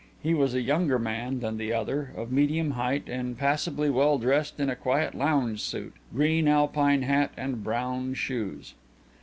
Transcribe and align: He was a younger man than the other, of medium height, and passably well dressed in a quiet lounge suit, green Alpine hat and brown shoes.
He 0.23 0.33
was 0.33 0.55
a 0.55 0.61
younger 0.63 0.97
man 0.97 1.41
than 1.41 1.57
the 1.57 1.73
other, 1.73 2.09
of 2.17 2.31
medium 2.31 2.71
height, 2.71 3.03
and 3.07 3.37
passably 3.37 3.87
well 3.91 4.17
dressed 4.17 4.59
in 4.59 4.67
a 4.67 4.75
quiet 4.75 5.13
lounge 5.13 5.61
suit, 5.61 5.93
green 6.11 6.47
Alpine 6.47 7.03
hat 7.03 7.29
and 7.37 7.63
brown 7.63 8.15
shoes. 8.15 8.73